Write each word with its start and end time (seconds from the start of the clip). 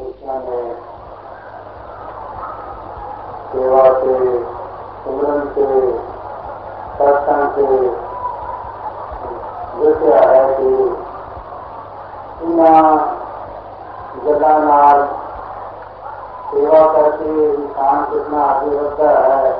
नीचा 0.00 0.32
है 0.32 0.62
सेवा 3.52 3.82
से 4.00 4.14
सुमरण 5.02 5.40
से 5.54 5.66
सत्संग 6.98 7.50
से 7.54 7.66
देखा 9.80 10.20
है 10.30 10.44
कि 10.56 10.70
इना 12.44 12.74
जगह 14.24 14.54
सेवा 16.52 16.80
करके 16.92 17.32
इंसान 17.54 18.04
कितना 18.04 18.44
आगे 18.44 18.70
बढ़ता 18.70 19.10
है 19.26 19.52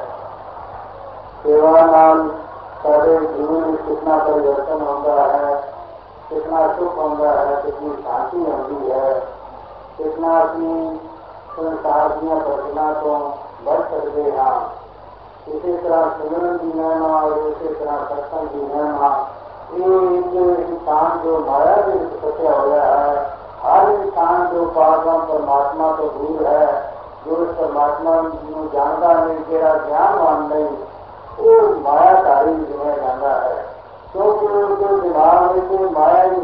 सेवा 1.42 1.80
नाल 1.80 2.30
सारे 2.82 3.18
जीवन 3.18 3.60
में 3.60 3.76
कितना 3.76 4.16
परिवर्तन 4.18 4.80
होता 4.86 5.14
है, 5.32 5.54
कितना 6.28 6.66
सुख 6.72 6.96
होता 6.96 7.30
है, 7.40 7.62
कितनी 7.62 7.90
शांति 8.02 8.38
होती 8.38 8.90
है। 8.90 9.39
कृष्णाष्टमी 10.00 11.00
बढ़ 13.66 13.80
सकते 13.80 14.22
हैं। 14.22 14.80
इसी 15.48 15.76
तरह 15.76 16.02
सुमन 16.02 17.02
और 17.02 17.38
इसी 17.38 17.68
तरह 17.74 17.96
सत्संग 17.96 18.48
एक 19.74 20.58
इंसान 20.68 21.18
जो 21.18 21.38
माया 21.38 21.76
के 21.76 22.04
सत्य 22.04 22.48
हो 22.48 22.70
गया 22.70 22.84
है, 22.84 23.16
हर 23.62 23.90
इंसान 23.90 24.46
जो 24.46 24.66
परमात्मा 25.20 25.92
दूर 25.92 26.46
है, 26.46 26.94
जो 27.26 27.36
इस 27.42 27.48
परमात्मा 27.48 28.22
जानता 28.74 29.24
नहीं, 29.24 29.38
तेरा 29.38 29.74
ज्ञानवान 29.74 30.48
नहीं, 30.54 30.76
वो 31.38 31.80
माया 31.80 32.22
सारी 32.22 32.52
दुनिया 32.52 32.96
जाना 32.96 33.28
है। 33.28 33.70
क्योंकि 34.12 34.46
उनके 34.46 35.08
दिमाग 35.08 35.56
में 35.56 35.92
माया 35.92 36.22
ही 36.22 36.40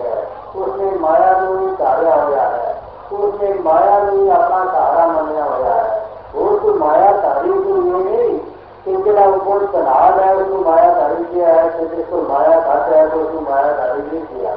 है 0.00 0.38
उसने 0.56 0.98
माया 0.98 1.32
को 1.32 1.58
ही 1.58 1.76
कार्य 1.76 2.20
हो 2.20 2.28
गया 2.28 2.42
है। 2.42 2.67
तो 3.10 3.16
माया 3.64 3.98
नहीं 4.00 4.30
अपना 4.30 4.64
सहारा 4.64 5.06
मनना 5.08 5.44
होया 5.44 5.74
है। 5.74 6.06
वो 6.34 6.46
तो 6.58 6.74
माया 6.78 7.12
तारी 7.22 7.52
के 7.58 7.76
नहीं 7.82 8.38
कि 8.84 8.96
जरा 9.04 9.24
ऊपर 9.28 9.64
तनाव 9.72 10.18
है 10.20 10.34
उसको 10.34 10.58
माया 10.64 10.90
तारी 10.94 11.24
किया 11.24 11.54
है 11.54 11.68
कि 11.70 11.86
जिसको 11.96 12.22
माया 12.28 12.60
खाते 12.60 12.96
है 12.96 13.08
तो 13.10 13.16
उसको 13.18 13.40
माया 13.50 13.72
तारी 13.72 14.02
नहीं 14.02 14.22
किया। 14.24 14.52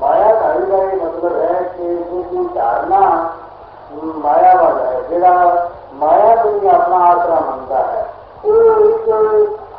माया 0.00 0.30
तारी 0.40 0.66
का 0.70 0.76
ये 0.76 0.96
मतलब 0.96 1.36
है 1.36 1.62
कि 1.74 1.96
जिसकी 2.10 2.44
धारणा 2.54 3.02
माया 4.24 4.52
वाला 4.54 4.88
है 4.88 4.98
जरा 5.10 5.34
माया 6.00 6.34
को 6.42 6.48
अपना 6.70 6.98
आसरा 7.04 7.40
मानता 7.40 7.78
है। 7.86 8.02
तो 8.42 8.50
एक 8.84 9.08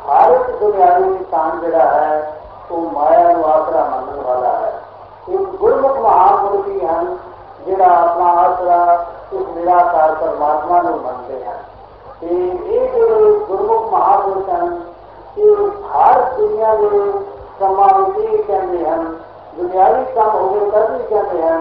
हर 0.06 0.32
एक 0.32 0.58
दुनियावी 0.60 1.04
इंसान 1.06 1.60
जरा 1.60 1.84
है 1.90 2.20
वो 2.70 2.80
माया 2.90 3.32
को 3.34 3.42
आसरा 3.50 3.84
मानने 3.86 4.22
वाला 4.22 4.52
है। 4.58 4.70
का 7.82 7.92
अपना 7.98 8.30
आसरा 8.40 8.80
उस 9.32 9.44
निराकार 9.56 10.14
परमात्मा 10.16 10.80
में 10.82 10.96
मानते 11.04 11.44
हैं। 11.44 11.60
गुरमुख 13.46 13.92
महापुरुष 13.92 14.48
हैं 14.48 14.66
कि 15.36 15.44
हर 15.92 16.20
दुनिया 16.36 16.74
के 16.74 16.88
समावेशी 17.60 18.36
कहते 18.38 18.78
हैं, 18.78 19.00
दुनियावी 19.56 20.04
काम 20.14 20.30
हो 20.30 20.48
गए 20.50 20.70
तब 20.70 20.84
भी 20.90 20.98
कहते 21.04 21.38
हैं 21.38 21.58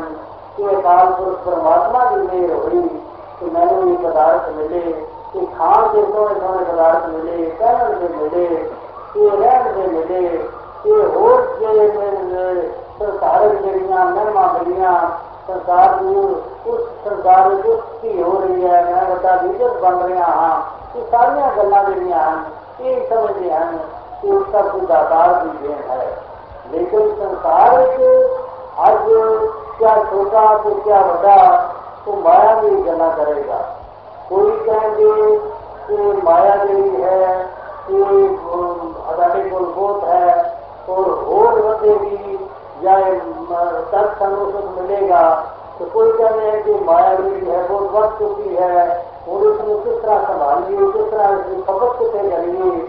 कि 0.58 0.64
अकाल 0.76 1.08
पुरुष 1.14 1.38
परमात्मा 1.46 2.04
की 2.06 2.28
देर 2.28 2.52
हुई 2.54 2.82
कि 3.40 3.46
मैंने 3.52 3.78
ये 3.92 3.98
पदार्थ 3.98 4.50
मिले, 4.58 4.86
कि 5.32 5.46
खान 5.56 5.88
के 5.88 6.02
सोने 6.04 6.36
सोने 6.36 6.64
पदार्थ 6.66 7.10
मिले 7.10 7.38
पहन 7.60 7.88
में 8.02 8.12
मिले, 8.18 8.48
कि 9.14 9.22
रहन 9.34 9.64
में 9.78 9.88
मिले, 9.90 10.24
कि 10.84 10.92
होश 11.16 11.44
के 11.60 11.70
संसारक 13.02 13.62
मिलियाँ 13.66 14.06
महिमा 14.08 14.46
मिलियाँ 14.54 14.96
सरकार 15.52 15.88
की 15.96 16.16
उस 16.72 16.82
सरकार 17.06 17.50
की 18.02 18.22
हो 18.22 18.32
रही 18.40 18.62
है, 18.64 18.84
मैं 18.86 19.04
बता 19.10 19.36
लीडर 19.42 19.80
बन 19.80 19.96
रहा 20.04 20.26
हाँ 20.34 20.58
तो 20.94 21.00
ये 21.00 21.06
सारिया 21.06 21.50
गल् 21.56 21.74
जड़िया 21.88 22.22
ये 22.82 22.92
समझते 23.10 23.50
हैं 23.50 23.68
कि 24.22 24.28
उसका 24.30 24.62
कुछ 24.62 24.92
आधार 24.92 25.34
भी 25.44 25.68
देन 25.68 25.82
है। 25.90 26.06
लेकिन 26.72 27.10
संसार 27.16 27.72
अज 28.82 29.06
क्या 29.80 29.96
छोटा 30.04 30.44
तो 30.64 30.74
क्या 30.84 31.02
बड़ा 31.02 31.40
तो 32.06 32.16
माया 32.22 32.54
भी 32.56 32.70
गला 32.84 33.10
करेगा। 33.16 33.58
कोई 34.30 34.52
कहेंगे 34.68 35.12
कि 35.88 35.96
माया 36.24 36.56
जी 36.64 36.82
है 37.02 37.34
कि 37.88 37.98
अदानी 39.12 39.50
कुलबोत 39.50 40.04
है, 40.04 40.28
और 40.90 41.10
होर 41.26 41.62
बंदे 41.62 41.96
भी 41.96 42.38
या 42.84 42.96
तत्संग 43.92 44.38
मिलेगा। 44.82 45.24
तो 45.80 45.86
कोई 45.86 46.12
कह 46.18 46.28
रहे 46.28 46.50
हैं 46.50 46.64
कि 46.64 46.74
माया 46.74 47.12
रूपी 47.14 47.46
है, 47.46 47.68
वो 47.68 47.80
वक्त 47.80 48.20
चुकी 48.20 48.56
है। 48.56 49.12
और 49.30 49.42
उसने 49.42 49.74
किस 49.76 50.04
तरह 50.04 50.18
संभालिए 50.24 50.92
किस 50.92 51.12
तरह 51.12 51.28
उसकी 51.38 51.62
खपत 51.62 52.00
किसे 52.00 52.30
करिए 52.30 52.88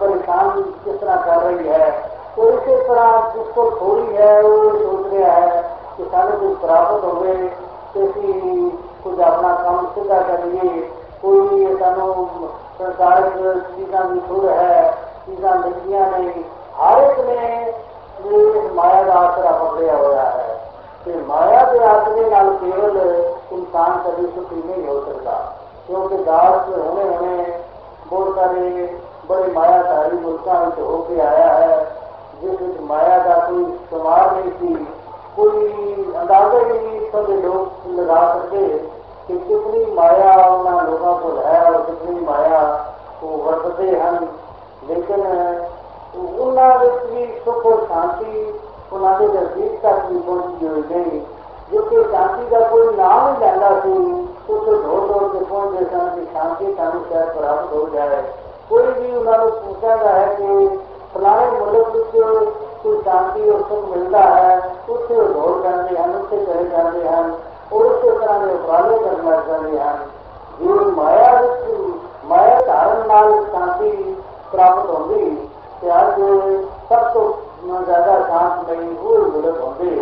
परेशान 0.00 0.62
किस 0.62 1.00
तरह 1.00 1.16
कर 1.16 1.36
रही 1.36 1.68
है? 1.68 1.90
तो 2.36 2.50
इसी 2.50 2.76
तरह 2.76 3.32
जिसको 3.36 3.70
थोड़ी 3.70 4.14
है, 4.14 4.42
वो 4.42 4.70
सोच 4.70 5.12
रहा 5.12 5.32
है 5.32 5.62
कि 5.96 6.04
सारे 6.04 6.36
कुछ 6.36 6.58
प्राप्त 6.58 7.04
हो 7.04 7.20
गए, 7.20 7.34
किसी 7.94 8.32
कुछ 9.04 9.20
अपना 9.20 9.54
काम 9.54 9.86
सीधा 9.86 10.20
करिए 10.20 10.80
कोई 11.22 11.76
सानू 11.76 12.28
सरकार 12.78 13.22
चीजा 13.76 14.02
निखुर 14.02 14.50
है, 14.50 14.92
चीजा 15.26 15.54
मिलती 15.54 15.90
नहीं। 15.90 16.44
हर 16.74 17.04
एक 17.04 17.18
ने 17.18 17.72
माया 18.20 19.02
का 19.04 19.14
आसरा 19.14 19.50
पकड़िया 19.54 19.96
हुआ 19.96 20.22
है 20.22 20.52
कि 21.04 21.14
माया 21.26 21.62
के 21.64 21.78
आसरे 21.84 22.28
नाल 22.30 22.48
केवल 22.56 22.98
इंसान 23.52 23.98
कभी 24.02 24.26
सुखी 24.26 24.56
नहीं 24.58 24.86
हो 24.86 25.00
सकता, 25.00 25.32
क्योंकि 25.86 26.16
दास 26.24 26.68
होने 26.68 27.04
होने 27.04 27.36
बहुत 28.10 28.36
सारे 28.36 28.62
बड़े 29.28 29.52
मायाधारी 29.52 30.16
मुल्कों 30.18 30.54
में 30.54 30.86
होके 30.86 31.20
आया 31.20 31.52
है, 31.52 31.74
जिस 32.42 32.80
माया 32.80 33.18
का 33.18 33.36
कोई 33.48 33.64
शुमार 33.90 34.34
नहीं 34.36 34.50
थी, 34.52 34.74
कोई 35.36 35.58
अंदाज़ा 36.14 36.58
ही 36.58 36.78
नहीं 36.78 37.10
सभी 37.10 37.36
लोग 37.42 37.98
लगा 37.98 38.20
सकते 38.34 38.66
कि 39.26 39.38
कितनी 39.38 39.84
माया 39.94 40.32
उन्होंने 40.46 40.90
लोगों 40.90 41.14
को 41.18 41.36
है 41.40 41.60
और 41.64 41.80
कितनी 41.82 42.20
माया 42.26 42.60
वो 43.22 43.36
वरतते 43.44 43.86
हैं। 43.92 44.16
लेकिन 44.88 45.20
उन्होंने 46.16 46.90
भी 47.06 47.26
सुख 47.40 47.66
और 47.66 47.84
शांति 47.84 48.32
उन्होंने 48.92 49.26
नज़दीक 49.28 49.80
तक 49.82 50.04
भी 50.06 50.18
पहुँची 50.20 50.66
हुई 50.66 50.82
नहीं 50.90 51.20
जिससे 51.70 52.02
शांति 52.06 52.50
का 52.50 52.58
कोई 52.68 52.96
नाम 52.96 53.26
ही 53.26 53.38
लेना 53.40 53.70
सी 53.80 53.92
उसे 54.54 54.76
दौड़ 54.78 55.00
दौड़ 55.02 55.28
के 55.28 55.44
पहुँचते 55.44 55.84
सन 55.86 56.10
कि 56.14 56.24
शांति 56.32 56.72
सानू 56.72 57.00
शायद 57.04 57.28
प्राप्त 57.36 57.72
हो 57.74 57.88
जाए 57.94 58.22
कोई 58.68 58.92
भी 58.92 59.14
उन्होंने 59.16 59.50
पूछा 59.60 59.94
है 60.04 60.26
कि 60.36 60.68
फलाने 61.14 61.50
मुल्क 61.52 61.96
में 62.14 62.52
कोई 62.82 62.96
शांति 63.00 63.48
और 63.50 63.62
सुख 63.62 63.88
मिलता 63.90 64.22
है 64.30 64.56
उससे 64.90 65.14
दौड़ 65.32 65.56
करते 65.62 65.96
हैं 65.96 66.08
उससे 66.14 66.44
चले 66.44 66.68
जाते 66.68 67.06
हैं 67.06 67.24
और 67.70 67.86
उस 67.86 68.02
तरह 68.02 68.38
के 68.38 68.54
उपराले 68.54 68.98
करना 68.98 69.36
चाहते 69.40 69.78
हैं 69.78 69.96
जो 70.58 70.90
माया 70.92 71.30
माया 72.26 72.58
धारण 72.62 73.06
नाल 73.08 73.32
शांति 73.46 73.90
प्राप्त 74.50 74.90
होगी 74.90 75.30
कि 75.80 75.88
अज 75.92 76.20
सब 76.88 77.10
तो 77.14 77.22
ज़्यादा 77.84 78.18
शांत 78.24 78.68
नहीं 78.68 78.90
वो 78.98 79.16
मुल्क 79.28 79.60
होंगे 79.60 79.94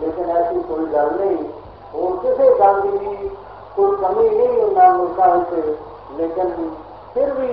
लेकिन 0.00 0.30
ऐसी 0.32 0.60
कोई 0.64 0.86
गल 0.88 1.10
नहीं 1.14 1.36
और 1.96 2.16
किसी 2.16 2.48
गल 2.58 2.80
की 2.80 3.28
कमी 3.78 4.28
नहीं 4.30 4.62
उन्होंने 4.62 4.92
मुल्कों 4.98 6.18
लेकिन 6.18 6.48
फिर 7.14 7.30
भी 7.30 7.50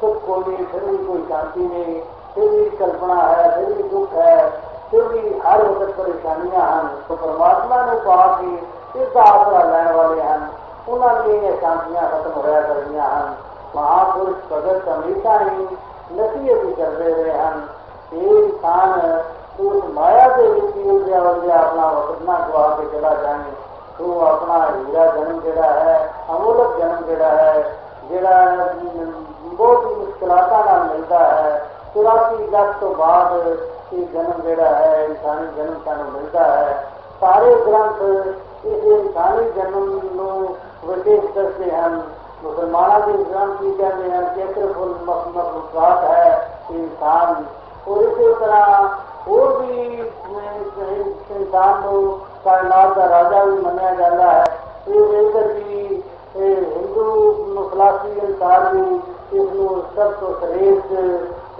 सुख 0.00 0.24
कोई 0.26 0.56
फिर 0.56 0.84
भी 0.84 0.96
कोई 1.06 1.22
शांति 1.28 1.60
नहीं, 1.60 2.00
फिर 2.34 2.48
भी 2.48 2.64
कल्पना 2.76 3.14
है, 3.14 3.50
फिर 3.56 3.74
भी 3.74 3.82
दुख 3.88 4.12
है, 4.12 4.50
फिर 4.90 5.02
भी 5.02 5.38
हर 5.38 5.62
वक्त 5.62 5.94
परेशानियाँ 5.98 6.66
हैं। 6.72 7.06
तो 7.08 7.16
परमात्मा 7.16 7.84
ने 7.86 7.96
कहा 8.00 8.26
कि 8.40 8.48
इसका 9.00 9.22
आसरा 9.22 9.62
लेने 9.62 9.92
वाले 9.96 10.20
हैं 10.22 10.40
उन्होंने 10.88 11.38
ये 11.38 11.52
शांतियाँ 11.60 12.10
खत्म 12.10 12.30
होया 12.30 12.60
करदियाँ 12.60 13.08
हैं। 13.10 13.28
महापुरुष 13.76 14.36
भगत 14.50 14.88
हमेशा 14.88 15.38
ही 15.38 15.62
नसीहत 16.18 16.64
ही 16.64 16.72
करते 16.72 17.12
रहे 17.12 17.38
हैं। 17.38 17.56
ये 18.12 18.44
इंसान 18.44 18.90
पूरी 19.58 19.92
माया 19.94 20.26
से 20.36 20.42
विपरीत 20.44 21.06
लेवल 21.08 21.50
अपना 21.52 21.86
वसतना 21.88 22.38
को 22.46 22.58
आके 22.58 22.86
चला 22.92 23.12
जाए 23.22 23.52
तो 23.98 24.04
अपना 24.22 24.56
हीरा 24.66 25.04
जन्म 25.12 25.40
जरा 25.40 25.66
है, 25.74 25.96
अमूलक 26.30 26.78
जन्म 26.78 27.06
जरा 27.08 27.28
है 27.32 27.62
जरा 28.08 28.38
बहुत 29.54 29.84
ही 29.84 29.94
मुश्किलाता 29.96 30.62
का 30.62 30.82
मिलता 30.84 31.18
है। 31.26 31.52
चौरासी 31.94 32.50
लाख 32.50 32.80
तो 32.80 32.88
बाद 32.94 33.30
जन्म 33.94 34.42
जरा 34.44 34.70
है, 34.70 35.04
इंसानी 35.04 35.46
जन्म 35.56 35.74
का 35.84 35.94
मिलता 36.04 36.44
है। 36.46 36.72
सारे 37.16 37.54
ग्रंथ 37.56 38.00
इस 38.66 38.84
इंसानी 38.94 39.50
जन्म 39.52 39.84
विशेष 40.84 41.24
करते 41.34 41.64
हैं 41.66 41.90
मुसलमाना 42.44 42.98
के 42.98 43.12
इस्लाम 43.22 43.52
की 43.54 43.70
कहते 43.72 44.10
हैं 44.10 44.22
क्षेत्रफुल 44.32 44.90
मखमक 45.04 45.46
है, 46.04 46.26
इंसान। 46.72 47.46
और 47.88 48.02
इसी 48.02 48.32
तरह 48.34 48.66
और 49.28 49.52
भी 49.58 50.02
संसार 51.28 52.90
का 52.94 53.04
राजा 53.04 53.44
भी 53.44 53.60
मनाया 53.62 53.94
जाता 53.94 54.30
है 54.30 54.44
ये 54.88 55.20
इधर 55.20 55.46
भी 55.52 56.02
हिंदू 56.36 57.04
मुखलासी 57.54 58.10
इंसान 58.26 58.66
भी 58.72 58.96
इसको 59.38 59.68
सब 59.96 60.10
श्रेष्ठ 60.40 60.92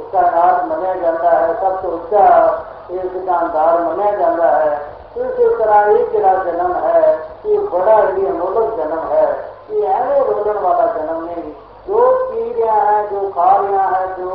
इसका 0.00 0.22
मनाया 0.66 0.94
जाता 0.94 1.30
है 1.30 1.54
सब 1.60 1.80
तो 1.82 1.88
ऊँचा 1.88 2.24
मनाया 3.78 4.16
जाता 4.16 4.50
है 4.56 4.72
इसी 5.16 5.48
तरह 5.58 5.90
ये 5.90 6.04
जरा 6.12 6.32
जन्म 6.44 6.72
है 6.84 7.02
ये 7.46 7.58
बड़ा 7.72 7.96
ही 7.96 8.26
अनोलक 8.26 8.76
जन्म 8.76 9.02
है 9.12 9.26
ये 9.70 9.86
ऐसे 9.86 10.18
रोलन 10.30 10.58
वाला 10.62 10.86
जन्म 10.86 11.24
नहीं 11.24 11.52
जो 11.88 12.00
पी 12.30 12.62
रहा 12.62 12.80
है, 12.80 13.02
जो 13.10 13.28
खा 13.28 13.50
रहा 13.56 13.86
है, 13.96 14.06
जो 14.16 14.30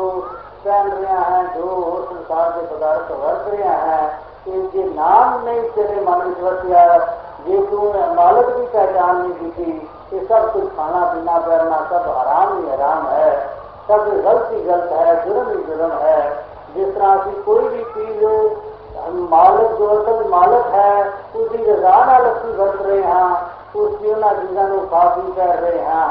ਪਹਿਨ 0.64 0.90
ਰਿਹਾ 0.90 1.20
ਹੈ 1.20 1.42
ਜੋ 1.54 2.06
ਸੰਸਾਰ 2.10 2.50
ਦੇ 2.50 2.66
ਪਦਾਰਥ 2.66 3.10
ਵਰਤ 3.12 3.48
ਰਿਹਾ 3.48 3.72
ਹੈ 3.78 4.06
ਕਿ 4.44 4.60
ਜੇ 4.72 4.84
ਨਾਮ 4.86 5.44
ਨਹੀਂ 5.44 5.62
ਤੇਰੇ 5.70 6.00
ਮਨ 6.00 6.22
ਵਿੱਚ 6.22 6.40
ਵਸਿਆ 6.40 6.98
ਜੇ 7.46 7.60
ਤੂੰ 7.70 7.92
ਮਾਲਕ 8.14 8.50
ਦੀ 8.50 8.66
ਪਹਿਚਾਨ 8.66 9.16
ਨਹੀਂ 9.16 9.34
ਕੀਤੀ 9.34 9.80
ਇਹ 10.12 10.26
ਸਭ 10.26 10.48
ਕੁਝ 10.48 10.64
ਖਾਣਾ 10.76 11.04
ਪੀਣਾ 11.04 11.38
ਪਹਿਨਣਾ 11.38 11.78
ਸਭ 11.90 12.08
ਹਰਾਮ 12.08 12.58
ਹੀ 12.58 12.70
ਹਰਾਮ 12.70 13.06
ਹੈ 13.08 13.48
ਸਭ 13.88 14.08
ਗਲਤੀ 14.08 14.64
ਗਲਤ 14.66 14.92
ਹੈ 14.92 15.14
ਜੁਰਮ 15.26 15.50
ਹੀ 15.50 15.62
ਜੁਰਮ 15.62 15.90
ਹੈ 16.02 16.44
ਜਿਸ 16.74 16.94
ਤਰ੍ਹਾਂ 16.94 17.16
ਅਸੀਂ 17.16 17.42
ਕੋਈ 17.42 17.68
ਵੀ 17.68 17.84
ਚੀਜ਼ 17.94 18.24
ਮਾਲਕ 19.30 19.78
ਜੋ 19.78 19.92
ਅਸਲ 19.92 20.28
ਮਾਲਕ 20.28 20.74
ਹੈ 20.74 21.12
ਉਸਦੀ 21.34 21.64
ਰਜ਼ਾ 21.64 22.04
ਨਾਲ 22.04 22.30
ਅਸੀਂ 22.32 22.52
ਵਰਤ 22.54 22.82
ਰਹੇ 22.82 23.02
ਹਾਂ 23.04 23.34
ਉਸ 23.76 23.98
ਦੀ 24.00 24.10
ਉਹਨਾਂ 24.10 24.34
ਚੀਜ਼ਾਂ 24.34 24.68
ਨੂੰ 24.68 24.86
ਖਾ 24.88 25.04
ਪੀ 25.08 25.32
ਕਰ 25.32 25.56
ਰਹੇ 25.56 25.84
ਹਾਂ 25.84 26.08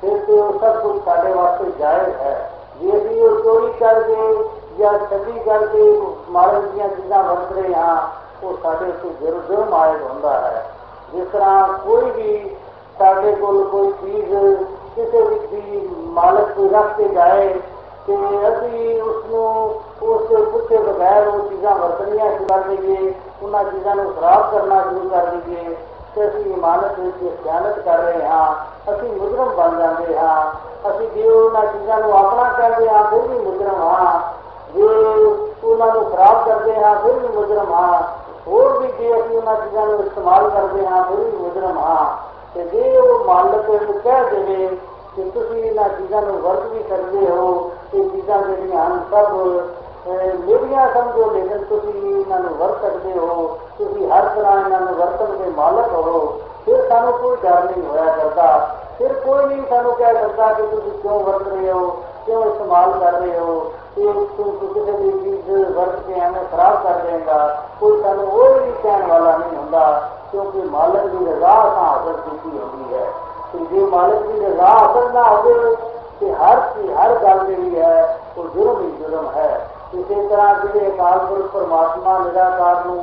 ਫਿਰ 0.00 0.18
ਤੇ 0.18 0.40
ਉਹ 0.40 0.58
ਸਭ 0.58 0.80
ਕੁਝ 0.80 1.00
ਸਾਡੇ 1.04 1.32
ਵਾਸਤੇ 1.32 1.70
ਜਾਇਜ਼ 1.78 2.14
ਹੈ 2.16 2.34
ਜੇ 2.80 2.96
ਅਸੀਂ 2.96 3.22
ਉਹ 3.22 3.42
ਚੋਰੀ 3.42 3.72
ਕਰਕੇ 3.72 4.44
ਜਾਂ 4.78 4.92
ਠੱਗੀ 5.00 5.38
ਕਰਕੇ 5.40 5.90
ਮਾਲਕ 6.30 6.64
ਦੀਆਂ 6.64 6.88
ਚੀਜ਼ਾਂ 6.88 7.22
ਵਰਤ 7.22 7.52
ਰਹੇ 7.52 7.74
ਹਾਂ 7.74 7.96
ਉਹ 8.42 8.56
ਸਾਡੇ 8.62 8.88
ਉੱਤੇ 8.88 9.08
ਜ਼ਰੂਰ 9.20 9.42
ਜੁਰਮ 9.48 9.74
ਆਇਦ 9.74 10.02
ਹੁੰਦਾ 10.02 10.32
ਹੈ 10.40 10.64
ਜਿਸ 11.12 11.28
ਤਰ੍ਹਾਂ 11.32 11.66
ਕੋਈ 11.78 12.10
ਵੀ 12.10 12.56
ਸਾਡੇ 12.98 13.34
ਕੋਲ 13.34 13.62
ਕੋਈ 13.64 13.92
ਚੀਜ਼ 14.02 14.34
ਕਿਸੇ 14.96 15.22
ਵੀ 15.22 15.88
ਮਾਲਕ 16.10 16.52
ਕੋਈ 16.52 16.68
ਰੱਖ 16.68 16.96
ਕੇ 16.96 17.08
ਜਾਏ 17.08 17.48
ਤੇ 18.06 18.16
ਅਸੀਂ 18.48 19.00
ਉਸ 19.02 19.24
ਨੂੰ 19.30 19.46
ਉਸ 20.02 20.28
ਦੇ 20.28 20.42
ਪੁੱਛੇ 20.42 20.78
ਬਗੈਰ 20.78 21.26
ਉਹ 21.28 21.48
ਚੀਜ਼ਾਂ 21.48 21.74
ਵਰਤਣੀਆਂ 21.74 22.30
ਸ਼ੁਰੂ 22.30 22.44
ਕਰ 22.44 22.62
ਦਈਏ 22.68 23.12
ਉਹਨਾਂ 23.42 23.64
ਚੀਜ਼ਾਂ 23.64 23.94
ਨੂੰ 23.96 24.12
ਖਰਾਬ 24.14 24.50
ਕਰਨਾ 24.50 24.82
ਸ਼ੁਰੂ 24.82 25.08
ਕਰ 25.08 25.26
ਦਈਏ 25.26 25.64
ਤੇ 25.64 25.76
ਅਸੀਂ 26.26 26.52
ਇਮਾਨਤ 26.52 26.98
ਵਿੱਚ 26.98 27.42
ਖਿਆਨਤ 27.42 27.78
ਕਰ 27.78 27.98
ਰਹੇ 27.98 28.26
ਹਾਂ 28.26 28.54
ਅਸੀਂ 28.92 29.12
ਮੁਜਰਮ 29.12 29.48
ਬਣ 29.56 29.78
ਜਾਂਦੇ 29.78 30.18
ਹਾਂ 30.18 30.44
ਅਸੀਂ 30.90 31.08
ਜੇ 31.08 31.28
ਉਹਨਾਂ 31.28 31.64
ਚੀਜ਼ਾਂ 31.66 31.98
ਨੂੰ 32.00 32.12
ਆਪਣਾ 32.12 32.44
ਕਰਦੇ 32.52 32.88
ਹਾਂ 32.88 33.04
ਫਿਰ 33.04 33.20
ਵੀ 33.20 33.38
ਮੁਜਰਮ 33.38 33.82
ਹਾਂ 33.82 34.20
ਜੇ 34.74 34.86
ਉਹਨਾਂ 35.64 35.86
ਨੂੰ 35.86 36.04
ਖਰਾਬ 36.10 36.44
ਕਰਦੇ 36.46 36.76
ਹਾਂ 36.76 36.94
ਫਿਰ 36.94 37.12
ਵੀ 37.12 37.28
ਮੁਜਰਮ 37.28 37.72
ਹਾਂ 37.72 38.02
ਹੋਰ 38.48 38.78
ਵੀ 38.78 38.88
ਜੇ 38.98 39.12
ਅਸੀਂ 39.20 39.36
ਉਹਨਾਂ 39.36 39.54
ਚੀਜ਼ਾਂ 39.56 39.86
ਨੂੰ 39.86 39.98
ਇਸਤੇਮਾਲ 40.00 40.50
ਕਰਦੇ 40.50 40.86
ਹਾਂ 40.86 41.02
ਫਿਰ 41.04 41.16
ਵੀ 41.16 41.36
ਮੁਜਰਮ 41.36 41.78
ਹਾਂ 41.78 42.06
ਤੇ 42.54 42.64
ਜੇ 42.64 42.96
ਉਹ 42.98 43.24
ਮਾਲਕ 43.24 43.70
ਨੂੰ 43.82 43.94
ਕਹਿ 43.94 44.30
ਦੇਵੇ 44.30 44.66
ਕਿ 45.16 45.30
ਤੁਸੀਂ 45.30 45.62
ਇਹਨਾਂ 45.62 45.88
ਚੀਜ਼ਾਂ 45.88 46.22
ਨੂੰ 46.22 46.40
ਵਰਤ 46.42 46.66
ਵੀ 46.66 46.82
ਸਕਦੇ 46.88 47.30
ਹੋ 47.30 47.70
ਇਹ 47.94 48.10
ਚੀਜ਼ਾਂ 48.10 48.38
ਜਿਹੜੀਆਂ 48.38 48.86
ਹਨ 48.86 49.00
ਸਭ 49.10 49.34
ਮੇਰੀਆਂ 50.06 50.86
ਸਮਝੋ 50.94 51.30
ਲੇਕਿਨ 51.30 51.64
ਤੁਸੀਂ 51.64 51.92
ਇਹਨਾਂ 52.10 52.38
ਨੂੰ 52.40 52.56
ਵਰਤ 52.58 52.82
ਸਕਦੇ 52.82 53.18
ਹੋ 53.18 53.58
ਤੁਸੀਂ 53.78 54.08
ਹਰ 54.08 54.28
ਤਰ੍ਹਾਂ 54.28 54.58
ਇਹਨਾਂ 54.60 54.80
ਨੂੰ 54.80 54.94
ਵਰਤਣ 54.96 55.36
ਦੇ 55.36 55.50
ਮਾਲਕ 55.50 55.92
ਹੋ 55.94 56.20
ਫਿਰ 56.66 56.88
ਸਾਨੂੰ 56.88 57.12
ਕੋਈ 57.12 57.36
ਡਰ 57.36 57.64
ਨਹੀਂ 57.64 57.82
ਹੋਇਆ 57.82 58.04
ਕਰਦਾ 58.12 58.76
ਫਿਰ 58.98 59.12
ਕੋਈ 59.14 59.44
ਨਹੀਂ 59.46 59.62
ਸਾਨੂੰ 59.70 59.94
ਕਹਿ 59.94 60.14
ਸਕਦਾ 60.14 60.52
ਕਿ 60.52 60.62
ਤੁਸੀਂ 60.64 60.92
ਕਿਉਂ 60.92 61.18
ਵਰਤ 61.20 61.48
ਰਹੇ 61.48 61.72
ਹੋ 61.72 61.88
ਕਿਉਂ 62.26 62.44
ਇਸਤੇਮਾਲ 62.44 62.92
ਕਰ 62.92 63.12
ਰਹੇ 63.12 63.38
ਹੋ 63.38 63.58
ਕਿ 63.94 64.12
ਤੂੰ 64.36 64.52
ਕਿਸੇ 64.64 64.92
ਦੀ 64.92 65.10
ਚੀਜ਼ 65.12 65.50
ਵਰਤ 65.68 66.00
ਕੇ 66.06 66.20
ਐਵੇਂ 66.20 66.44
ਖਰਾਬ 66.44 66.82
ਕਰ 66.82 67.02
ਦੇਗਾ 67.02 67.46
ਕੋਈ 67.80 68.02
ਸਾਨੂੰ 68.02 68.26
ਉਹ 68.26 68.54
ਵੀ 68.54 68.72
ਕਹਿਣ 68.82 69.06
ਵਾਲਾ 69.06 69.36
ਨਹੀਂ 69.36 69.56
ਹੁੰਦਾ 69.56 70.10
ਕਿਉਂਕਿ 70.32 70.62
ਮਾਲਕ 70.70 71.06
ਦੀ 71.06 71.24
ਰਜ਼ਾ 71.26 71.54
ਤਾਂ 71.54 71.84
ਹਾਸਲ 71.84 72.16
ਕੀਤੀ 72.20 72.58
ਹੁੰਦੀ 72.58 72.94
ਹੈ 72.94 73.04
ਕਿ 73.52 73.64
ਜੇ 73.66 73.86
ਮਾਲਕ 73.86 74.22
ਦੀ 74.22 74.40
ਰਜ਼ਾ 74.40 74.68
ਹਾਸਲ 74.68 75.12
ਨਾ 75.12 75.24
ਹੋਵੇ 75.24 75.74
ਤੇ 76.20 76.32
ਹਰ 76.34 76.60
ਹਰ 76.96 77.14
ਗੱਲ 77.14 77.46
ਜਿਹੜੀ 77.46 77.78
ਹੈ 77.78 78.18
ਉਹ 78.38 78.44
ਜੁਰਮ 78.46 78.80
ਹੀ 78.80 78.90
ਜੁਰਮ 78.92 79.28
ਹੈ 79.36 79.69
ਇਸੇ 79.94 80.26
ਤਰ੍ਹਾਂ 80.28 80.54
ਜਿਹੜੇ 80.56 80.88
ਅਕਾਲ 80.88 81.18
ਪੁਰਖ 81.18 81.52
ਪਰਮਾਤਮਾ 81.52 82.18
ਨਿਰਾਕਾਰ 82.18 82.84
ਨੂੰ 82.86 83.02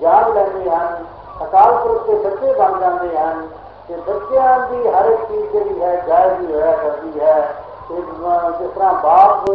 ਜਾਣ 0.00 0.32
ਲੈਂਦੇ 0.34 0.70
ਹਨ 0.70 1.04
ਅਕਾਲ 1.44 1.76
ਪੁਰਖ 1.76 2.06
ਦੇ 2.06 2.14
ਬੱਚੇ 2.18 2.52
ਬਣ 2.52 2.78
ਜਾਂਦੇ 2.80 3.16
ਹਨ 3.16 3.46
ਤੇ 3.88 3.96
ਬੱਚਿਆਂ 4.08 4.58
ਦੀ 4.60 4.88
ਹਰ 4.88 5.06
ਇੱਕ 5.06 5.24
ਚੀਜ਼ 5.24 5.52
ਜਿਹੜੀ 5.52 5.82
ਹੈ 5.82 5.94
ਜਾਇਜ਼ 6.08 6.40
ਹੀ 6.40 6.52
ਹੋਇਆ 6.52 6.72
ਕਰਦੀ 6.72 7.20
ਹੈ 7.20 7.54
ਜਿਸ 7.90 8.70
ਤਰ੍ਹਾਂ 8.70 8.92
ਬਾਪ 8.94 9.50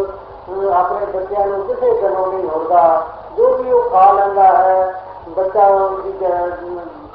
ਆਪਣੇ 0.73 1.05
ਬੱਚਿਆਂ 1.07 1.45
ਨੂੰ 1.47 1.63
ਕਿਸੇ 1.65 1.91
ਗੱਲੋਂ 2.01 2.27
ਨਹੀਂ 2.27 2.49
ਹੁੰਦਾ 2.49 2.81
ਜੋ 3.37 3.55
ਵੀ 3.57 3.71
ਉਹ 3.71 3.89
ਖਾ 3.89 4.11
ਲੈਂਦਾ 4.11 4.47
ਹੈ 4.57 4.93
ਬੱਚਾ 5.29 5.67
ਉਹਦੀ 5.67 6.11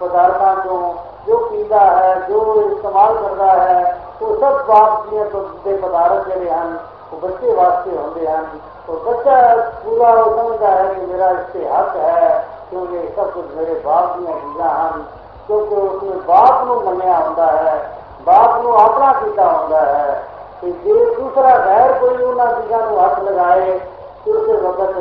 ਪਦਾਰਥਾਂ 0.00 0.54
ਤੋਂ 0.56 0.94
ਜੋ 1.26 1.36
ਪੀਂਦਾ 1.40 1.78
ਹੈ 1.78 2.14
ਜੋ 2.28 2.40
ਇਸਤੇਮਾਲ 2.62 3.14
ਕਰਦਾ 3.16 3.52
ਹੈ 3.54 3.98
ਉਹ 4.22 4.36
ਸਭ 4.36 4.66
ਬਾਪ 4.68 5.06
ਦੀਆਂ 5.06 5.24
ਦੇ 5.64 5.76
ਪਦਾਰਥ 5.76 6.28
ਜਿਹੜੇ 6.28 6.50
ਹਨ 6.50 6.76
ਉਹ 7.12 7.18
ਬੱਚੇ 7.18 7.54
ਵਾਸਤੇ 7.54 7.96
ਹੁੰਦੇ 7.96 8.26
ਹਨ 8.26 8.46
और 8.89 8.95
बच्चा 8.95 9.55
पूरा 9.85 10.15
समझता 10.23 10.67
है 10.67 10.95
कि 10.95 11.01
मेरा 11.01 11.29
इससे 11.29 11.69
हक 11.69 11.95
है, 11.95 12.47
क्योंकि 12.69 13.13
सब 13.15 13.33
कुछ 13.33 13.45
मेरे 13.55 13.73
बाप 13.73 14.17
दिया 14.17 14.35
चीजा 14.37 14.65
हैं। 14.65 15.01
क्योंकि 15.47 15.75
उसने 15.75 16.09
बाप 16.09 16.67
को 16.67 16.91
मनिया 16.91 17.17
होंगे 17.17 17.41
है, 17.41 17.97
बाप 18.27 18.63
को 18.63 18.71
अपना 18.71 19.13
किया 19.13 19.49
होंगे 19.49 19.75
है। 19.75 20.33
कि 20.61 20.71
जो 20.71 21.05
दूसरा 21.15 21.57
गैर 21.57 21.99
कोई 21.99 22.09
उन्होंने 22.09 22.61
चीजा 22.61 22.77
को 22.77 22.99
हक 22.99 23.19
लगाए 23.19 23.79
तो 24.25 24.31
उस 24.31 24.63
वक्त 24.63 24.95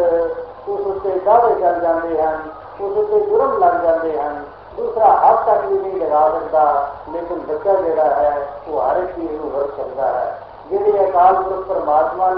तो 0.67 0.73
उस 0.73 0.87
उत्ते 0.87 1.11
दावे 1.11 1.55
चल 1.55 1.81
जाते 1.81 2.08
हैं 2.08 2.35
उस 2.81 2.99
उत्ते 2.99 3.20
जुर्म 3.20 3.64
लग 3.64 3.82
जाते 3.82 4.11
हैं। 4.11 4.43
दूसरा 4.76 5.06
हाथ 5.06 5.46
तक 5.46 5.67
भी 5.67 5.78
नहीं 5.78 6.00
लगा 6.00 6.28
सकता, 6.28 6.90
लेकिन 7.12 7.38
बच्चा 7.38 7.73
जोड़ा 7.75 8.02
है, 8.02 8.49
वो 8.69 8.81
हर 8.81 8.99
एक 8.99 9.11
चीज़ 9.11 9.32
में 9.32 9.52
वर्क 9.52 9.75
करता 9.76 10.20
है। 10.20 10.38
जिन्हें 10.70 11.12
अकाल 11.12 11.35
पुरुष 11.35 11.67
परमात्मा 11.67 12.31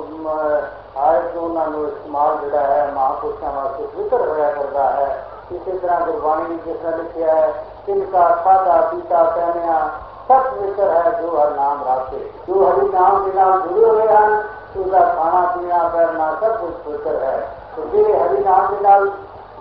ਹਰ 0.97 1.15
ਇੱਕ 1.15 1.37
ਉਹਨਾਂ 1.37 1.67
ਨੂੰ 1.67 1.87
ਇਸਤੇਮਾਲ 1.87 2.37
ਜਿਹੜਾ 2.37 2.61
ਹੈ 2.61 2.91
ਮਹਾਂਪੁਰਸ਼ਾਂ 2.95 3.51
ਵਾਸਤੇ 3.51 3.87
ਪਵਿੱਤਰ 3.87 4.27
ਹੋਇਆ 4.27 4.51
ਕਰਦਾ 4.51 4.89
ਹੈ 4.91 5.27
ਇਸੇ 5.51 5.77
ਤਰ੍ਹਾਂ 5.77 5.99
ਗੁਰਬਾਣੀ 6.01 6.43
ਵਿੱਚ 6.43 6.65
ਜਿਸ 6.65 6.77
ਤਰ੍ਹਾਂ 6.77 6.97
ਲਿਖਿਆ 6.97 7.35
ਹੈ 7.35 7.53
ਤਿਨਕਾ 7.85 8.29
ਖਾਦਾ 8.43 8.81
ਪੀਤਾ 8.81 9.23
ਪਹਿਨਿਆ 9.23 9.89
ਸਭ 10.27 10.41
ਪਵਿੱਤਰ 10.41 10.89
ਹੈ 10.89 11.21
ਜੋ 11.21 11.41
ਹਰ 11.41 11.51
ਨਾਮ 11.51 11.83
ਰਾਤੇ 11.87 12.29
ਜੋ 12.47 12.65
ਹਰੀ 12.65 12.89
ਨਾਮ 12.89 13.25
ਦੇ 13.25 13.31
ਨਾਲ 13.33 13.61
ਜੁੜੇ 13.61 13.85
ਹੋਏ 13.85 14.07
ਹਨ 14.07 14.43
ਉਹਦਾ 14.77 14.99
ਖਾਣਾ 14.99 15.45
ਪੀਣਾ 15.45 15.77
ਪਹਿਨਣਾ 15.77 16.35
ਸਭ 16.41 16.57
ਕੁਝ 16.57 16.71
ਪਵਿੱਤਰ 16.85 17.23
ਹੈ 17.23 17.60
तो 17.76 17.82
वे 17.82 18.18
हरिनाम 18.18 18.74
लाल 18.82 19.06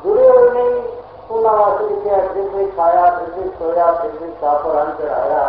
जुड़े 0.04 0.28
हुए 0.30 0.50
नहीं 0.50 0.84
सोनावासी 1.28 1.96
के 1.96 2.10
अद्वितीय 2.10 2.66
खाया 2.66 3.06
अद्वितीय 3.06 3.52
सोया 3.60 3.86
अद्वितीय 3.86 4.36
पर 4.44 4.76
अन्न 4.76 4.94
चढ़ाया 4.94 5.44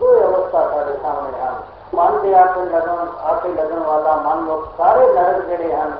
दो 0.00 0.06
अवस्था 0.26 0.60
सारे 0.70 0.94
सामने 0.94 1.38
हम 1.38 1.64
मन 1.94 2.18
के 2.18 2.34
आके 2.34 2.64
लगन 2.64 3.16
आके 3.22 3.48
लगन 3.48 3.78
वाला 3.78 4.16
मन 4.16 4.46
लोग 4.46 4.68
सारे 4.72 5.06
नरक 5.06 5.46
जड़े 5.46 5.72
हैं। 5.72 5.90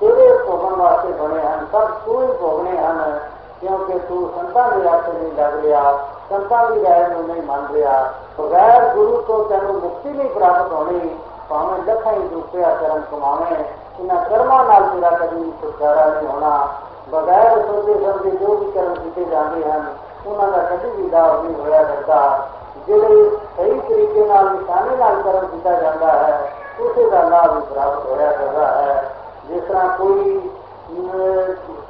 तेरे 0.00 0.26
भोगन 0.44 0.74
वास्ते 0.82 1.08
बने 1.08 1.40
हैं। 1.40 1.72
सब 1.72 2.02
तू 2.06 2.20
ही 2.20 2.26
भोगने 2.26 2.70
हैं। 2.70 3.40
क्योंकि 3.60 3.98
तू 3.98 4.28
संतां 4.28 4.70
की 4.70 4.82
रास्ते 4.82 5.12
नहीं 5.12 5.32
लग 5.32 5.62
गया 5.62 5.92
संतां 6.30 6.74
की 6.74 6.82
राय 6.82 7.06
में 7.08 7.22
नहीं 7.22 7.42
मान 7.46 7.66
गया 7.72 8.14
बगैर 8.40 8.94
गुरु 8.94 9.16
तो 9.16 9.42
तेन 9.44 9.64
मुक्ति 9.64 10.10
नहीं 10.10 10.28
प्राप्त 10.28 10.72
होनी, 10.72 11.20
भावे 11.50 11.92
लखा 11.92 12.10
ही 12.10 12.28
रुपया 12.34 12.68
कर्म 12.68 13.00
कमावे। 13.00 13.79
ਭਾਵੇਂ 13.99 14.15
ਲੱਖਾਂ 14.15 14.17
ਹੀ 14.17 14.21
ਰੁਪਇਆ 14.23 14.23
ਕਰਮ 14.23 14.23
ਕਮਾਵੇਂ 14.25 14.25
ਇਹਨਾਂ 14.25 14.25
ਕਰਮਾਂ 14.25 14.63
ਨਾਲ 14.65 14.83
ਤੇਰਾ 14.89 15.09
ਕਦੀ 15.09 15.51
ਛੁਟਕਾਰਾ 15.61 16.05
ਨਹੀਂ 16.05 16.27
ਹੋਣਾ 16.27 16.67
ਬਗੈਰ 17.11 17.61
ਸੋਚੇ 17.61 17.93
ਸਮਝੇ 17.93 18.31
ਜੋ 18.31 18.55
ਵੀ 18.55 18.71
ਕਰਮ 18.71 18.93
ਕੀਤੇ 18.93 19.25
ਜਾਂਦੇ 19.25 19.63
ਹਨ 19.63 19.85
ਉਹਨਾਂ 20.25 20.47
ਦਾ 20.47 20.57
ਕਦੀ 20.57 20.89
ਵੀ 20.91 21.09
ਲਾਭ 21.09 21.43
ਨਹੀਂ 21.43 21.55
ਹੋਇਆ 21.55 21.83
ਕਰਦਾ 21.83 22.47
ਜਿਹੜੇ 22.87 23.29
ਸਹੀ 23.57 23.79
ਤਰੀਕੇ 23.79 24.25
ਨਾਲ 24.25 24.49
ਨਿਸ਼ਾਨੇ 24.49 24.97
ਨਾਲ 24.97 25.21
ਕਰਮ 25.23 25.45
ਕੀਤਾ 25.45 25.73
ਜਾਂਦਾ 25.81 26.11
ਹੈ 26.11 26.51
ਉਸੇ 26.79 27.09
ਦਾ 27.09 27.21
ਲਾਭ 27.21 27.53
ਵੀ 27.55 27.61
ਪ੍ਰਾਪਤ 27.61 28.05
ਹੋਇਆ 28.05 28.31
ਕਰਦਾ 28.31 28.67
ਹੈ 28.67 29.11
ਜਿਸ 29.49 29.63
ਤਰ੍ਹਾਂ 29.63 29.87
ਕੋਈ 29.97 30.39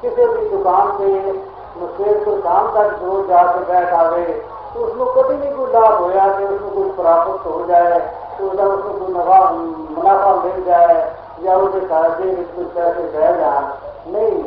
ਕਿਸੇ 0.02 0.26
ਵੀ 0.26 0.50
ਦੁਕਾਨ 0.50 0.92
ਤੇ 0.98 1.34
ਸਵੇਰ 1.76 2.24
ਤੋਂ 2.26 2.42
ਸ਼ਾਮ 2.42 2.68
ਤੱਕ 2.74 3.04
ਰੋਜ਼ 3.04 3.28
ਜਾ 3.28 3.44
ਕੇ 3.44 3.64
ਬੈਠ 3.64 3.94
ਆਵੇ 3.94 4.44
ਉਸ 4.76 4.94
ਨੂੰ 4.96 5.06
ਕਦੀ 5.08 5.38
ਨਹੀਂ 5.38 5.52
ਕੋਈ 5.52 5.72
ਲਾਭ 5.74 6.02
ਹੋਇਆ 6.02 6.28
ਕਿ 6.28 6.44
ਉਸ 6.44 6.62
ਨੂੰ 6.62 6.70
ਕੋਈ 6.72 6.90
ਪ੍ਰਾਪਤ 6.90 7.48
ਹੋ 7.48 7.66
ਜਾਏ 7.68 8.00
ਉਹਦਾ 8.42 8.64
ਉਸ 8.64 8.86
ਨੂੰ 8.86 8.94
ਕੋਈ 8.94 9.14
ਨਫਾ 9.14 9.52
ਮੁਨਾਫਾ 9.52 10.36
ਮਿਲ 10.36 10.62
ਜਾਏ 10.64 11.04
या 11.43 11.57
उसे 11.59 11.81
साहसी 11.83 12.35
कुछ 12.37 12.67
तरह 12.75 12.93
से 12.93 13.03
कहेगा 13.13 13.53
नहीं 14.09 14.43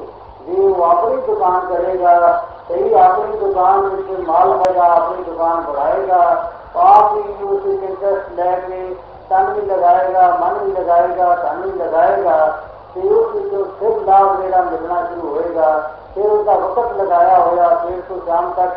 जीव 0.46 0.82
अपनी 0.84 1.18
दुकान 1.28 1.60
करेगा, 1.68 2.14
सही 2.68 2.94
अपनी 2.96 3.40
दुकान 3.40 3.80
में 3.84 4.26
माल 4.28 4.50
लगा 4.50 4.86
अपनी 4.86 5.24
दुकान 5.26 5.64
बढ़ाएगा। 5.66 6.22
आप 6.82 7.14
ही 7.16 7.46
उसे 7.46 7.72
इंटरेस्ट 7.72 8.32
लेके 8.40 8.82
तन 9.30 9.52
भी 9.54 9.66
लगाएगा, 9.68 10.28
मन 10.38 10.60
भी 10.60 10.72
लगाएगा, 10.74 11.34
धन 11.36 11.62
भी 11.62 11.80
लगाएगा। 11.80 12.38
फिर 12.94 13.12
उसकी 13.12 13.50
जो 13.50 13.64
फिर 13.80 13.94
लाभ 14.08 14.40
मेरा 14.40 14.62
मिलना 14.64 15.02
शुरू 15.06 15.30
होएगा, 15.30 15.70
फिर 16.16 16.26
उसका 16.28 16.54
वक्त 16.56 16.98
लगाया 16.98 17.38
होगा 17.38 17.70
फिर 17.76 18.00
तो 18.10 18.18
शाम 18.28 18.52
तक 18.54 18.74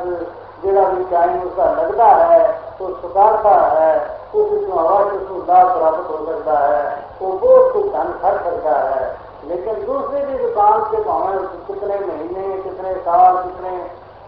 जरा 0.64 0.88
भी 0.88 1.04
टाइम 1.04 1.40
उसका 1.42 1.64
लगता 1.72 2.06
है 2.22 2.42
तो 2.78 2.88
सुधारता 3.00 3.54
है। 3.72 3.94
तो 4.36 5.38
प्राप्त 5.44 6.10
हो 6.10 6.16
सकता 6.26 6.58
है 6.58 7.04
वो 7.20 7.32
बहुत 7.32 7.72
कुछ 7.72 7.86
धन 7.92 8.12
खर्च 8.22 8.42
करता 8.44 8.78
है 8.80 9.04
लेकिन 9.48 9.84
दूसरे 9.84 10.20
की 10.20 10.38
दुकान 10.38 10.84
से 10.90 11.02
भावें 11.04 11.38
कितने 11.66 11.98
महीने 12.00 12.62
कितने 12.62 12.94
साल 12.94 13.36
कितने 13.36 13.74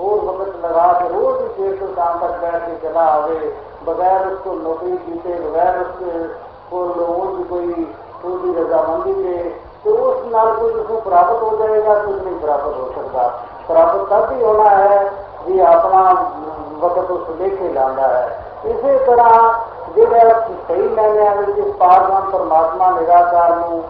और 0.00 0.20
वक्त 0.24 0.64
लगा 0.64 0.86
के 0.92 1.08
रोज 1.08 1.40
देर 1.58 1.76
से 1.76 1.86
शाम 1.94 2.18
तक 2.18 2.32
बैठ 2.40 2.62
के 2.62 2.88
चला 2.88 3.04
आवे 3.04 3.38
बगैर 3.86 4.26
उसको 4.26 4.52
नौकरी 4.52 4.92
जीते 4.96 5.38
बगैर 5.40 5.78
उसके 5.78 6.12
को 6.70 6.84
लोगों 6.94 7.26
की 7.26 7.44
कोई 7.44 7.84
छोटी 8.22 8.48
रजामंदी 8.60 9.12
दे 9.12 9.38
तो 9.84 9.90
उस 9.94 10.24
नाल 10.32 10.56
कुछ 10.56 10.74
उसको 10.74 11.00
प्राप्त 11.00 11.42
हो 11.42 11.56
जाएगा, 11.56 11.94
कुछ 12.04 12.16
नहीं 12.24 12.40
प्राप्त 12.40 12.64
हो 12.64 12.92
सकता। 12.94 13.28
प्राप्त 13.66 14.12
तब 14.12 14.32
ही 14.32 14.42
होना 14.44 14.70
है 14.70 14.98
कि 15.46 15.60
अपना 15.60 16.02
वक्त 16.82 17.10
उस 17.10 17.40
लेके 17.40 17.72
लाना 17.72 18.06
है। 18.06 18.26
इसी 18.66 18.98
तरह 19.06 19.67
ਜਿਹੜਾ 19.94 20.40
ਸਹੀ 20.68 20.88
ਮੈਨੇ 20.88 21.28
ਵਿੱਚ 21.38 21.68
ਪਾਰਮਾਨ 21.68 22.30
ਪਰਮਾਤਮਾ 22.30 22.90
ਨਿਰਾਕਾਰ 22.90 23.56
ਨੂੰ 23.56 23.84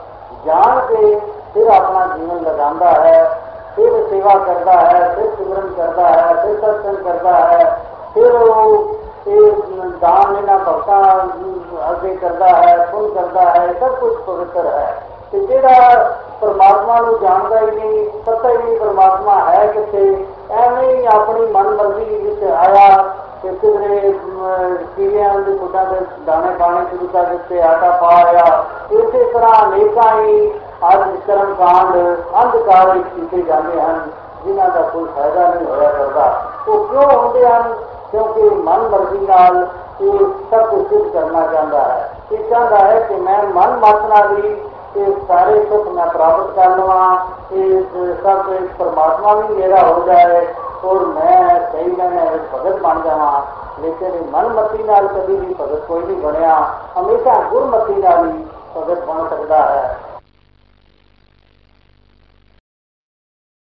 ਜਾਣ 0.47 0.81
ਕੇ 0.87 1.21
ਫਿਰ 1.55 1.67
ਆਪਣਾ 1.67 2.07
ਜੀਵਨ 2.17 2.37
ਲਗਾਉਂਦਾ 2.37 2.91
ਹੈ, 2.91 3.41
ਫਿਰ 3.77 4.09
ਸੇਵਾ 4.11 4.35
ਕਰਦਾ 4.35 4.73
ਹੈ, 4.73 5.15
ਫਿਰ 5.17 5.27
ਸਿਮਰਨ 5.39 5.73
ਕਰਦਾ 5.75 6.09
ਹੈ, 6.09 6.35
ਫਿਰ 6.35 6.57
ਸਤਸੰਗ 6.57 6.97
ਕਰਦਾ 6.97 7.33
ਹੈ, 7.33 7.83
ਫਿਰ 8.15 8.33
ਉਹ 8.33 8.95
ਇਹ 9.27 9.53
ਦਾਨ 10.01 10.33
ਲੈਣਾ 10.35 10.59
ਭਗਤਾਂ 10.59 11.03
ਅੱਗੇ 11.91 12.17
ਕਰਦਾ 12.17 12.49
ਹੈ 12.49 12.77
ਪੁੰਨ 12.93 13.15
ਕਰਦਾ 13.15 13.51
ਹੈ, 13.51 13.73
ਸਭ 13.81 13.95
ਕੁਝ 13.95 14.13
ਪਵਿੱਤਰ 14.27 14.67
ਹੈ। 14.67 15.03
ਤੇ 15.33 15.41
ਜਿਹੜਾ 15.41 16.11
ਪਰਮਾਤਮਾ 16.41 17.01
ਨੂੰ 17.01 17.21
ਜਾਣਦਾ 17.21 17.61
ਹੀ 17.61 17.71
ਨਹੀਂ, 17.71 18.11
ਪਤਾ 18.27 18.49
ਹੀ 18.49 18.57
ਨਹੀਂ 18.57 18.81
ਪਰਮਾਤਮਾ 18.81 19.45
ਹੈ 19.51 19.67
ਕਿੱਥੇ, 19.67 20.27
ਐਵੇਂ 20.51 20.97
ਹੀ 20.97 21.07
ਆਪਣੀ 21.07 21.47
ਮਨ 21.47 21.69
ਮਰਜ਼ੀ 21.69 22.05
ਵਿੱਚ 22.05 22.45
ਆਇਆ 22.45 23.15
ਤੇ 23.43 23.49
ਕਿਧਰੇ 23.49 24.19
ਕੀੜਿਆਂ 24.96 25.34
ਦੇ 25.40 25.58
ਫੁੱਟਾਂ 25.58 25.86
ਦੇ 25.86 26.00
ਦਾਣੇ 26.26 26.54
ਪਾਣੇ 26.58 26.86
ਸ਼ੁਰੂ 26.90 27.08
ਕਰ 27.08 27.26
ਦਿੱਤੇ 27.26 27.62
ਆਟਾ 27.62 27.90
ਪਾ 27.92 28.10
ਆਇਆ 28.18 28.64
ਇਸੇ 28.92 29.24
ਤਰ੍ਹਾਂ 29.34 29.54
ਅਨੇਕਾਂ 29.66 30.12
ਹੀ 30.14 30.50
ਅੱਜ 30.86 31.02
ਕਰਮ 31.28 31.54
ਕਾਂਡ 31.54 31.96
ਅੰਧਕਾਰ 32.44 32.90
ਵਿੱਚ 32.90 33.08
ਕੀਤੇ 33.16 33.42
ਜਾਂਦੇ 33.42 33.82
ਹਨ 33.82 34.10
ਜਿਨ੍ਹਾਂ 34.46 34.70
ਦਾ 34.70 34.82
ਕੋਈ 34.84 35.06
ਫਾਇਦਾ 35.16 35.48
ਨਹੀਂ 35.48 35.66
ਹੋਇਆ 35.68 35.92
ਕਰਦਾ 35.92 36.26
ਉਹ 36.68 36.86
ਕਿਉਂ 36.86 37.10
ਹੁੰਦੇ 37.12 37.46
ਹਨ 37.48 37.74
ਕਿਉਂਕਿ 38.12 38.50
ਮਨ 38.50 38.88
ਮਰਜ਼ੀ 38.90 39.26
ਨਾਲ 39.28 39.66
ਇਹ 40.02 40.20
ਸਭ 40.52 40.70
ਕੁਝ 40.70 40.86
ਸਿੱਧ 40.90 41.08
ਕਰਨਾ 41.14 41.46
ਚਾਹੁੰਦਾ 41.48 41.84
ਹੈ 41.84 42.10
ਇਹ 42.32 42.50
ਚਾਹੁੰਦਾ 42.50 42.78
ਹੈ 42.78 43.00
ਕਿ 43.00 43.16
ਮੈਂ 43.16 43.42
ਮਨ 43.46 43.78
ਮਤ 43.78 44.06
ਨਾਲ 44.10 44.38
ਹੀ 44.38 44.56
ਇਹ 44.96 45.14
ਸਾਰੇ 45.28 45.64
ਸੁੱਖ 45.70 45.88
ਮੈਂ 45.88 46.06
ਪ੍ਰਾਪਤ 46.08 46.52
ਕਰ 46.56 46.78
ਲਵਾਂ 46.78 47.18
ਇਹ 47.52 47.82
ਸਭ 48.16 48.52
ਪਰਮਾਤਮਾ 48.78 49.34
ਵੀ 49.34 49.56
ਮੇਰਾ 49.56 49.82
ਹੋ 49.84 50.04
ਜਾਏ 50.06 50.46
ਔਰ 50.84 51.06
ਮੈਂ 51.06 51.60
ਸਹੀ 51.72 51.92
ਮੈਨੇ 51.92 52.26
ਭਗਤ 52.54 52.82
ਬਣ 52.82 53.02
ਜਾਵਾਂ 53.02 53.42
ਲੇਕਿਨ 53.82 54.24
ਮਨਮਤੀ 54.32 54.84
ਨਾਲ 54.84 55.08
ਕਦੀ 55.08 55.36
ਵੀ 55.36 55.54
ਭਗਤ 55.54 55.86
ਕੋਈ 55.86 56.04
ਨਹੀਂ 56.04 56.18
ਬਣਿਆ 56.18 56.56
ਹਮੇਸ਼ਾ 56.98 57.40
ਗੁਰਮਤੀ 57.50 57.96
ਨਾਲ 57.96 58.26
ਹੀ 58.26 58.44
ਭਗਤ 58.76 59.06
ਬਣ 59.06 59.28
ਸਕਦਾ 59.30 59.62
ਹੈ 59.64 60.07